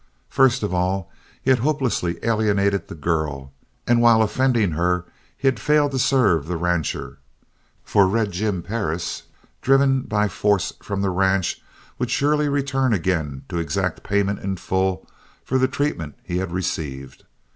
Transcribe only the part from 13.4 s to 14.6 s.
to exact payment in